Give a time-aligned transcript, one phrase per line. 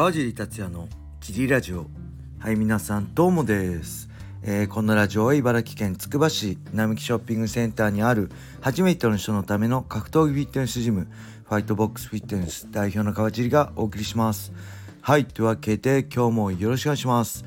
[0.00, 0.88] 川尻達也の
[1.20, 1.84] キリラジオ。
[2.38, 4.08] はい皆さんどうもです、
[4.42, 8.30] えー、このラジオは茨城県つくば市並木ショッピングセンターにある
[8.62, 11.06] 初めての人のための格闘技フィットネスジム
[11.44, 14.54] ファイトボックスフィットネス代表の川尻がお送りします。
[15.02, 17.44] はいというわけで今日もよろしくお願いします。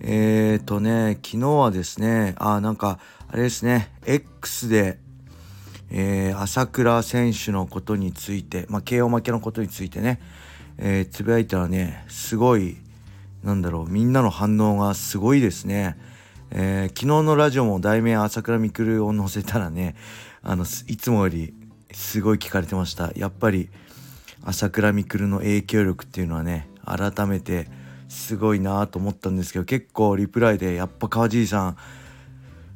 [0.00, 2.98] えーとね昨日はですねあなんか
[3.28, 4.98] あれですね X で
[5.92, 10.20] えー、朝倉選手のことについて、まあ、KO 負けのことについてね、
[10.82, 12.78] えー、つぶやいたらね、すごい、
[13.44, 15.98] なんだろう、みんなの反応がすごいですね。
[16.50, 19.94] えー、昨日のラジオも題名朝倉未来を載せたらね、
[20.42, 21.52] あの、いつもより
[21.92, 23.12] すごい聞かれてました。
[23.14, 23.68] やっぱり、
[24.42, 27.68] 朝倉未来の影響力っていうのはね、改めて
[28.08, 31.76] すごいなと思ったんですけど、結構リプライで、やっぱ川尻さん、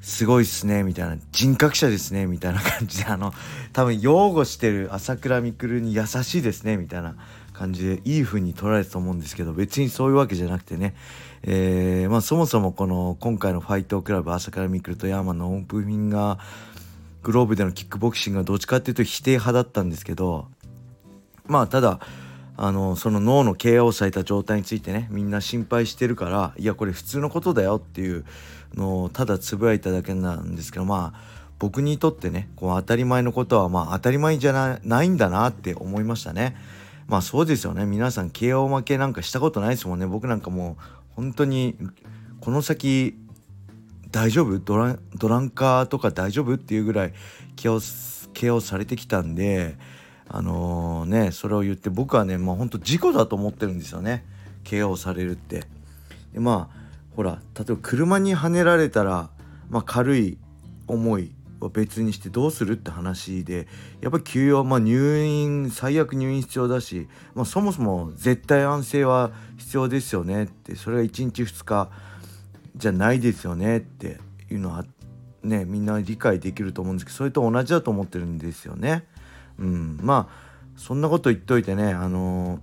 [0.00, 3.34] すごいっすね、みたいな、人格者ですね、みたいな感じで、あの、
[3.72, 7.16] 多分擁護してる朝倉未来に優しいですね、みたいな
[7.52, 10.94] 感じで、いい風に捉えたと思うんですけど、別にそういうわけじゃなくてね、
[11.42, 16.38] えー、まあそもそもこの、今回のファイトクラブ朝倉未来とヤーマンのオープニングが、
[17.22, 20.48] グローブでのキックボクシングがどっちかっていうと否定派だったんですけど、
[21.46, 22.00] まあただ、
[22.62, 28.26] あのその脳の KO をされた状態についてねみんな心配してるからいやこれ普通のことだよっていう
[28.74, 31.20] のをただつぶやいただけなんですけどまあ
[31.58, 36.54] 僕にとってねこう当たり前のことはまあ当たり前じゃないんだなって思いましたね。
[37.08, 37.86] まあそうですよね。
[37.86, 40.06] 皆さん KO 負けなんかしたことないですもんね。
[40.06, 40.82] 僕なんかもう
[41.16, 41.78] 本当に
[42.40, 43.16] この先
[44.10, 44.58] 大丈夫？
[44.58, 46.56] ドラドランカーとか大丈夫？
[46.56, 47.14] っていうぐらい
[47.56, 47.76] KO,
[48.34, 49.78] KO されてきたんで
[50.32, 54.24] あのー、ねそれを言って僕はねまあ本当事故だと思ってるんですよね
[54.62, 55.64] KO されるって
[56.32, 56.80] でまあ
[57.16, 59.30] ほら例えば車にはねられたら、
[59.68, 60.38] まあ、軽い
[60.86, 63.66] 思いは別にしてどうするって話で
[64.00, 71.90] やっぱり休養、まあ、入院最悪入院必要だし、まあ、そもそも絶対安静は必要ですよねってそれが1日2日
[72.76, 74.84] じゃないですよねっていうのは
[75.42, 79.04] ねみんな理解できると思うんですけどそれと同じだと思ってるんですよね。
[79.60, 82.60] うん、まあそんなこと言っといてねあのー、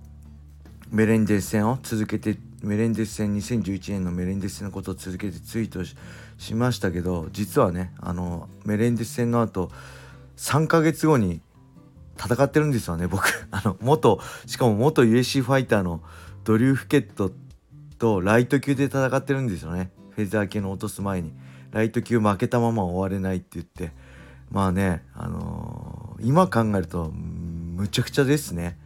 [0.90, 5.84] メレンデス戦を続けてメレンデス戦2011年のメレンデス戦のことを続けてツイート
[6.38, 9.70] しましたけど実はねあのメレンデス戦の後
[10.36, 11.40] 3ヶ月後に
[12.18, 13.28] 戦ってるんですよね僕。
[13.52, 16.02] あの元しかも元 USC ファイターの
[16.42, 17.30] ドリュー・フケット
[17.98, 19.92] とライト級で戦ってるんですよね。
[20.10, 21.32] フェザー系の落とす前に。
[21.70, 23.92] ライト級負けたまま終われないって言って。
[24.50, 28.76] まあねあのー今考えるとむちゃくちゃですね。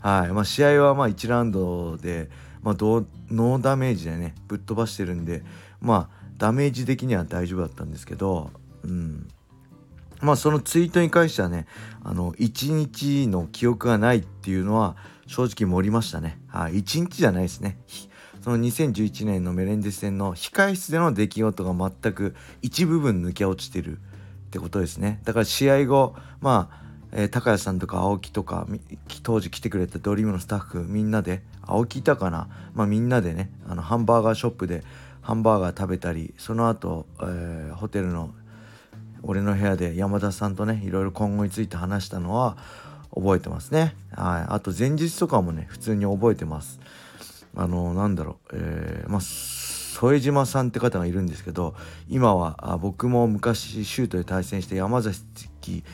[0.00, 2.28] はいまあ、試合はまあ1ラウンドで、
[2.62, 5.44] まあ、ノーダメージでねぶっ飛ばしてるんで
[5.80, 8.50] まあダメージ的には大丈夫だったんですけど、
[8.82, 9.28] うん、
[10.20, 11.66] まあそのツイートに関してはね
[12.02, 16.40] あの1日の記憶がないっていうのは正直盛りましたね。
[16.48, 17.78] はい、1日じゃないですね。
[18.42, 23.98] その2011年のメレンデス戦の控室での出来事が全く一部分抜け落ちてる
[24.52, 25.18] ってことですね。
[25.24, 26.82] だから試合後まあ
[27.14, 28.66] えー、高谷さんとか青木とか
[29.22, 34.82] 当時来てくれたドリームのスタッフみんなで青木いたかな、まあ、みんなでねあのハンバーガーショップで
[35.20, 38.34] ハンバーガー食べたりその後、えー、ホテルの
[39.22, 42.56] 俺の部屋で山田さんとねいろいろ今後について話したのは
[43.14, 43.94] 覚えてますね。
[44.10, 44.46] はい。
[44.48, 46.80] あと前日とかもね普通に覚えてます。
[47.54, 49.20] あのなんだろう、えー、まあ
[50.02, 51.76] 添島さんって方がいるんですけど
[52.08, 55.84] 今は僕も昔シュートで対戦して山崎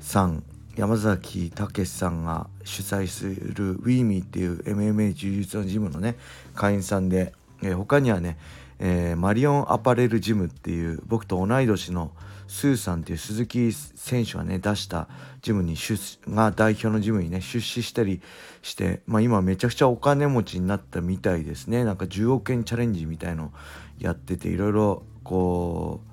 [0.00, 0.42] さん
[0.74, 6.16] 山崎武さんが主催するウィーミーっていう MMA 柔術のジムのね
[6.56, 8.36] 会員さんで、えー、他にはね、
[8.84, 12.10] えー、マリオンアパレルジムっていう僕と同い年の
[12.48, 15.08] スーさんっていう鈴木選手がね出した
[15.40, 15.96] ジムに出
[16.28, 18.20] が代表のジムにね出資したり
[18.60, 23.52] して、まあ、今めちゃくちゃお金持ちになったみたいですねなんか10億円チャレンジみたいの
[24.00, 26.10] やってていろいろこう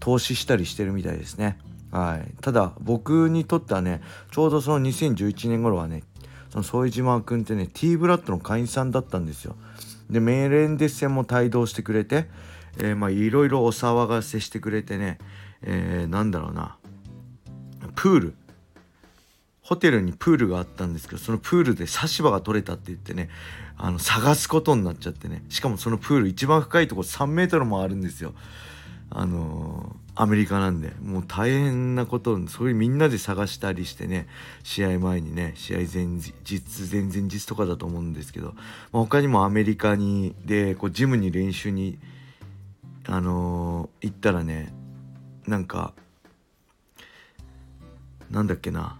[0.00, 1.56] 投資したりしてるみたいですね。
[1.90, 4.02] はい、ただ僕にとってはね
[4.32, 6.02] ちょうどその2011年頃はね
[6.50, 9.54] その副島君ってね T ブラッドの会員さんだったんですよ。
[10.10, 12.26] でメレンデス戦も帯同してくれて、
[12.78, 15.18] えー、まあいろいろお騒がせしてくれてね、
[15.62, 16.76] えー、なんだろうな。
[17.94, 18.34] プール。
[19.62, 23.28] ホテルにプールがあったんですけどそのプールで差し歯が取れたって言ってね
[23.76, 25.44] あの探すことになっちゃってね。
[25.50, 28.34] しかもそのプール一番深いとこ3 m もあるんですよ。
[29.10, 34.26] あの、アメリカなんでもう大変なことそういうみんなで探したりしてね
[34.64, 36.32] 試合前にね試合前日
[36.90, 38.48] 前々日とかだと思うんですけど、
[38.90, 42.00] まあ、他にもアメリカにでこうジムに練習に
[43.06, 44.72] あのー、行ったらね
[45.46, 45.94] なんか
[48.28, 48.98] なんだっけな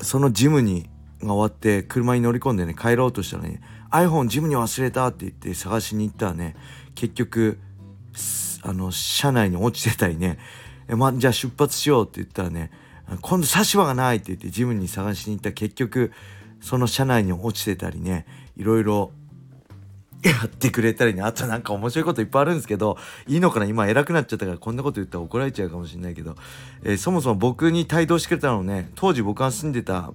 [0.00, 0.88] そのジムに
[1.20, 6.54] が終わって車に乗り込んでね帰ろうとしたらね iPhone ジムに忘れたって言って探しに行ったらね
[6.94, 7.58] 結局
[8.62, 10.38] あの車内に落ちてたりね。
[10.88, 12.70] え、ま、じゃあ出発しようって言ったらね
[13.22, 16.12] 今度差し歯がないって言ってジムに探しに行った結局
[16.60, 18.26] その車内に落ちてたりね
[18.56, 19.12] いろいろ
[20.22, 23.66] やってくれたりねあとなんか面白いこといっぱいあるんですけどいいのかな？
[23.66, 26.36] 今偉くなっちゃったからこんなこと言ったら怒られちゃうかもしれないけど、
[26.82, 30.12] えー、そもそも僕に帯同してくれたのね当時僕が住んでた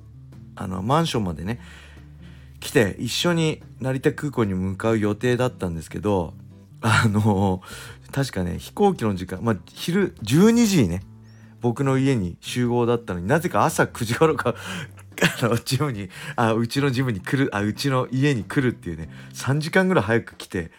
[0.56, 1.60] あのマンションまでね
[2.60, 6.34] 来て一緒に成田空港に向かう予定だったんですけど
[6.88, 7.64] あの
[8.12, 11.02] 確かね飛行機の時間まあ昼12時にね
[11.60, 14.54] 僕の家に集合だったのになぜか朝9時頃か
[15.42, 20.70] あのジムにあうちのジムに来るあうちの家に来るっていうね3時間ぐらい早く来て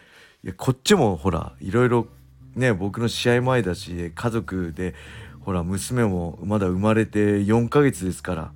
[0.45, 2.07] いやこっちもほらいろいろ
[2.55, 4.95] ね僕の試合前だし家族で
[5.41, 8.51] ほら娘もまだ生まれて4ヶ月ですから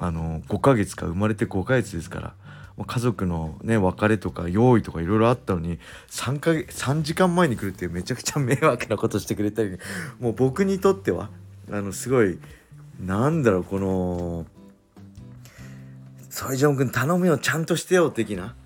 [0.00, 2.34] あの5ヶ月か生まれて5ヶ月ですから
[2.82, 5.78] 家族のね別れとか用意とかいろいろあったのに
[6.10, 9.78] 3か月3時間前に来るってめちゃくちゃ迷惑なことしてくれたり、
[10.18, 11.30] もう僕にとっては
[11.70, 12.38] あのすごい
[13.00, 14.46] なんだろうこの
[16.30, 18.56] 「添ジョン君頼むよちゃんとしてよ」的な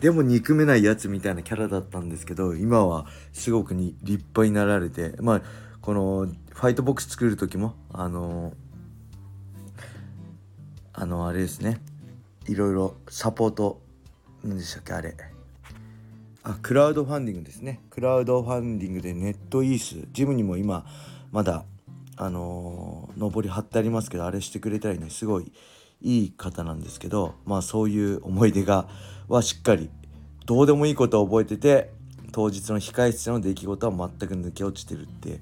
[0.00, 5.42] でも憎めないやつみたいなキャラだったんですけど今はすごくに立派になられてまあ
[5.80, 8.52] このファイトボックス作る時もあの
[10.92, 11.80] あのあれですね。
[12.48, 13.80] いろいろサポート
[14.44, 15.14] 何でしたっけあれ。
[16.42, 17.80] あクラウドファンディングですね。
[17.90, 20.06] クラウドファンディングでネットイース。
[20.12, 20.86] ジムにも今
[21.32, 21.64] まだ
[22.16, 25.52] あのー、上り貼ってありますけどあれしてくれたりねすごい
[26.00, 28.88] いい方なんですけどまあそういう思い出が
[29.28, 29.90] はしっかり
[30.46, 31.90] どうでもいいことを覚えてて
[32.32, 35.40] 当日の控室の出来事は全く抜け落ちてるって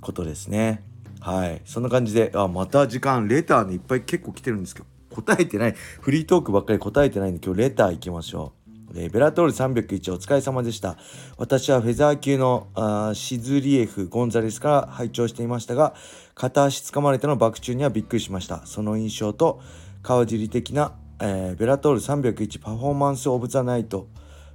[0.00, 0.84] ことですね。
[1.20, 1.60] はい。
[1.64, 4.86] そんな感じであまた時間レターねいっぱい結構来てるんですけど。
[5.22, 8.60] 答えてないフリートークばっかり答えてないんで今日レター行きましょう
[8.94, 10.96] えー、ベラトール301お疲れ様でした。
[11.36, 15.94] 私はフェザー級のあシズリエフ・ゴンザレスから拝聴していましたが、
[16.34, 18.66] 片足つかまれてのバク宙にはびっくりしました。
[18.66, 19.60] その印象と
[20.02, 24.08] 川尻的な、えー、ベラトール301パフォーマンス・オブ・ザ・ナイト、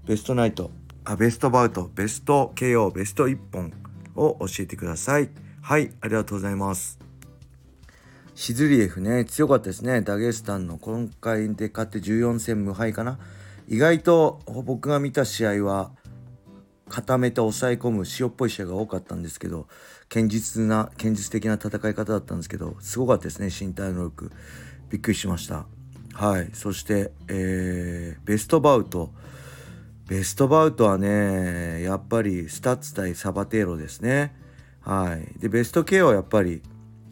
[0.06, 0.72] ベストナイト、
[1.06, 3.72] あベストバウト、ベスト KO、ベスト1本
[4.16, 5.30] を教えてください。
[5.62, 7.05] はい、ありがとうございます。
[8.36, 10.02] シズリエフね、強かったですね。
[10.02, 13.18] ダゲスタンの今回で勝って14戦無敗かな。
[13.70, 15.92] 意外と僕が見た試合は
[16.90, 19.68] 固めて抑え込む塩っぽい試合が多かったんですけど
[20.10, 24.32] 堅実な堅実的な戦い方だったんですけどすごかったですね身体能力。
[24.90, 25.66] びっくりしました。
[26.14, 26.50] はい。
[26.54, 29.12] そして、えー、ベストバウト。
[30.10, 34.36] ベストバウトはねやっぱりスタッツ対サバテーロですね。
[34.82, 35.40] はい。
[35.40, 36.62] でベスト K はやっぱり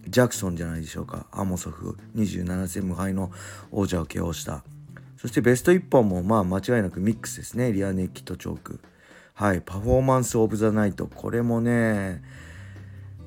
[0.07, 3.31] ジャクソンじゃないでしょうかアモソフ27戦無敗の
[3.71, 4.63] 王者を KO した
[5.23, 7.71] そしてベスト1本もまあ間違いなくミックスですね。
[7.71, 8.81] リアネッキとチョーク。
[9.35, 9.61] はい。
[9.61, 11.07] パフォーマンス・オブ・ザ・ナイト。
[11.07, 12.21] これもね、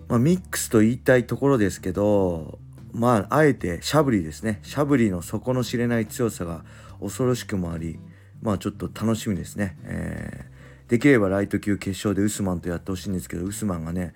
[0.06, 2.58] まあ、ミックスと言いたいところですけど、
[2.92, 4.58] まあ、あえてシャブリーですね。
[4.62, 6.66] シャブリーの底の知れない強さが
[7.00, 7.98] 恐ろしくもあり、
[8.42, 9.78] まあちょっと楽しみですね。
[9.84, 14.12] えー、できればライト級決勝でウスマンとやってほしいんですけど、ウスマンがね、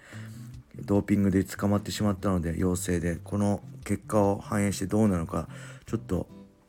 [0.84, 5.48] ドーピングで捕まってしまったので陽性でこの結果を反映してどうなのか
[5.86, 6.26] ちょっと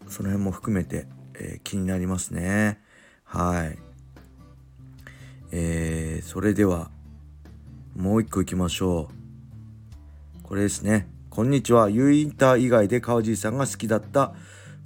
[0.08, 2.80] その辺も含めて、えー、気になりますね。
[3.24, 3.77] はい。
[5.53, 6.91] えー、それでは、
[7.96, 10.44] もう一個いきましょう。
[10.44, 11.08] これですね。
[11.30, 11.89] こんにちは。
[11.89, 14.34] U インター以外で川尻さんが好きだった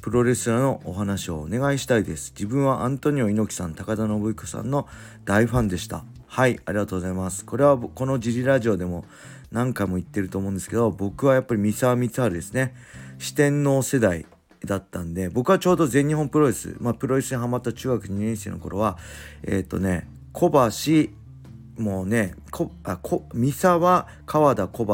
[0.02, 2.32] プロレスラーのお話をお願いしたいです。
[2.36, 4.88] 自分はアントニオ猪木さん、高田信彦さんの
[5.24, 6.06] 大ファンでした。
[6.36, 7.46] はい、ありがとうございます。
[7.46, 9.06] これはこのジリラジオでも
[9.54, 12.76] 何回も言ってると思うんですけど、僕はやっぱり三沢光晴ですね。
[13.20, 14.26] 四天王世代
[14.66, 18.98] だったんで僕はちょうど全日本プロレス、まあ、プロレスにハマった中学2年生の頃は
[19.44, 24.94] えっ、ー、とね小橋もうねこあこ三沢川田小橋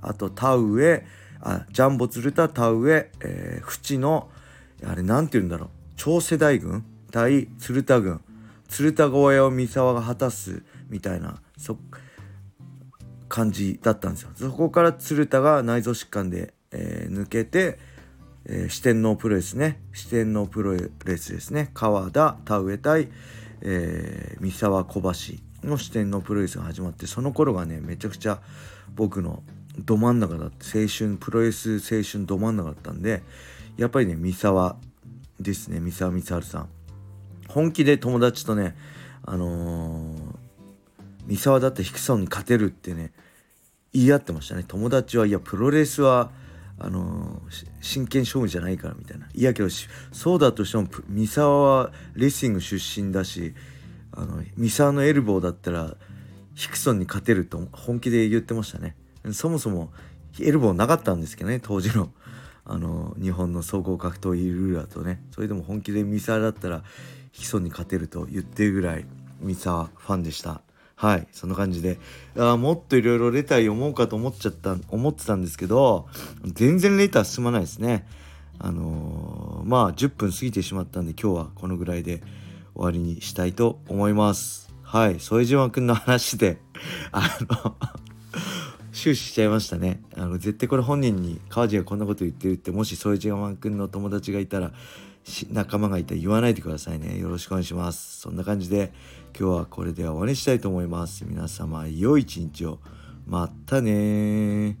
[0.00, 1.04] あと田植
[1.42, 4.30] あジャンボ鶴田田植えー、淵の
[4.82, 8.22] あれなんて言うんだろう超世代軍対鶴田軍
[8.74, 11.78] 鶴田越えを三沢が果たすみたいなそ
[13.28, 14.30] 感じだったんですよ。
[14.34, 17.78] そこから鶴田が内臓疾患で、えー、抜けて
[18.46, 19.80] えー、四天王プロレスね。
[19.92, 21.70] 四天王プロレスですね。
[21.72, 23.08] 川田田植対、
[23.62, 28.42] えー、三沢小橋の四天王プロレスが始まってその頃がねめちゃくちゃ
[28.94, 29.42] 僕の
[29.78, 33.22] ど真ん中だって青春プロレス青春ど真ん中だったんで
[33.78, 34.76] やっぱりね三沢
[35.40, 35.80] ですね。
[35.80, 36.68] 三沢光晴さん。
[37.48, 38.76] 本気で友達とね
[39.24, 40.16] あのー、
[41.26, 43.12] 三沢だってヒクソンに勝てるってね
[43.92, 44.64] 言い合ってましたね。
[44.66, 46.30] 友達はいやプロレスは
[46.78, 47.40] あの
[47.80, 49.28] 真剣勝負じゃないからみたいな。
[49.32, 49.68] いやけど
[50.12, 53.54] そうだとしても三沢はレスリング出身だし
[54.12, 55.96] あの三沢のエルボーだったら
[56.54, 58.96] ヒクソンに勝てると本気で言ってましたね。
[59.32, 59.92] そもそも
[60.40, 62.10] エルボーなかったんですけどね当時の
[62.66, 65.22] あの日本の総合格闘技ルーラーとね。
[65.30, 66.82] それでも本気で三沢だったら
[67.34, 69.04] ヒクソンに勝てると言ってるぐらい
[69.40, 70.60] 三沢ファンでした。
[70.94, 71.26] はい。
[71.32, 71.98] そんな感じで。
[72.38, 76.06] あもっといろいろレター読もうかと思っちゃった思ってたんですけど
[76.44, 78.06] 全然レター進まないですね。
[78.60, 82.22] あのー、まあ10分過ぎてしまったんで今日はこのぐらいで
[82.74, 84.72] 終わりにしたいと思います。
[84.84, 85.18] はい。
[85.18, 86.58] 副島くんの話で
[87.10, 87.74] あの
[88.92, 90.00] 終始しちゃいましたね。
[90.16, 94.72] あの絶対これ本人に川地がこんなこと言ってるってもし副島くんの友達がいたら
[95.50, 97.18] 仲間がいたら言わないでくださいね。
[97.18, 98.20] よろしくお願いします。
[98.20, 98.92] そんな感じで
[99.38, 101.24] 今日はこれで終わりにしたいと思います。
[101.24, 102.78] 皆様良い一日を。
[103.26, 104.76] またね